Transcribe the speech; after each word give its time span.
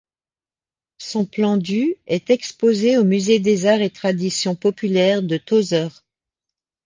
Son 0.97 1.27
plan 1.27 1.57
du 1.57 1.93
est 2.07 2.31
exposé 2.31 2.97
au 2.97 3.03
Musée 3.03 3.37
des 3.37 3.67
arts 3.67 3.81
et 3.83 3.91
traditions 3.91 4.55
populaires 4.55 5.21
de 5.21 5.37
Tozeur. 5.37 6.03